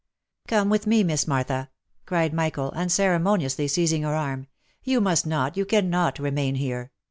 "Come 0.47 0.71
with 0.71 0.87
me, 0.87 1.03
Miss 1.03 1.27
Martha!" 1.27 1.69
cried 2.07 2.33
Michael, 2.33 2.71
unceremoniously 2.71 3.67
seizing 3.67 4.01
her 4.01 4.15
arm." 4.15 4.47
You 4.83 4.99
must 4.99 5.27
not, 5.27 5.55
you 5.57 5.63
cannot 5.63 6.17
remain 6.17 6.55
here. 6.55 6.91